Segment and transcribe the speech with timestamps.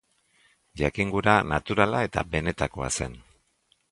[0.79, 3.17] Jakingura naturala eta benetakoa zen.